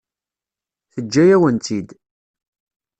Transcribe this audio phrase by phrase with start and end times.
[0.91, 1.89] Teǧǧa-yawen-tt-id.